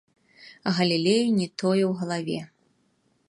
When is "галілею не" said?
0.77-1.47